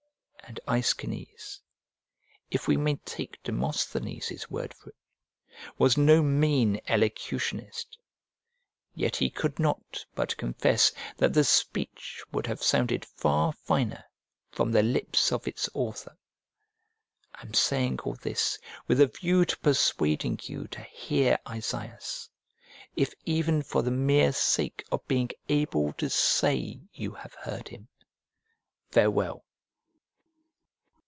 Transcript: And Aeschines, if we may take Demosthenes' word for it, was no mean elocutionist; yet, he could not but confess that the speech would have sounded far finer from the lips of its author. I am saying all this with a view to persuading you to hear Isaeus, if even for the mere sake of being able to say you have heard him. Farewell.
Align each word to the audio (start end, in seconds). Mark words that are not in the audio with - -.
And 0.51 0.59
Aeschines, 0.67 1.61
if 2.49 2.67
we 2.67 2.75
may 2.75 2.97
take 3.05 3.41
Demosthenes' 3.41 4.51
word 4.51 4.73
for 4.73 4.89
it, 4.89 4.95
was 5.77 5.95
no 5.95 6.21
mean 6.21 6.81
elocutionist; 6.89 7.97
yet, 8.93 9.15
he 9.15 9.29
could 9.29 9.59
not 9.59 10.03
but 10.13 10.35
confess 10.35 10.91
that 11.15 11.33
the 11.33 11.45
speech 11.45 12.21
would 12.33 12.47
have 12.47 12.61
sounded 12.61 13.05
far 13.05 13.53
finer 13.53 14.03
from 14.49 14.73
the 14.73 14.83
lips 14.83 15.31
of 15.31 15.47
its 15.47 15.69
author. 15.73 16.17
I 17.35 17.43
am 17.43 17.53
saying 17.53 17.99
all 18.01 18.15
this 18.15 18.59
with 18.89 18.99
a 18.99 19.07
view 19.07 19.45
to 19.45 19.57
persuading 19.59 20.41
you 20.43 20.67
to 20.71 20.81
hear 20.81 21.39
Isaeus, 21.47 22.29
if 22.97 23.13
even 23.23 23.63
for 23.63 23.83
the 23.83 23.89
mere 23.91 24.33
sake 24.33 24.83
of 24.91 25.07
being 25.07 25.29
able 25.47 25.93
to 25.93 26.09
say 26.09 26.81
you 26.91 27.13
have 27.13 27.35
heard 27.35 27.69
him. 27.69 27.87
Farewell. 28.89 29.45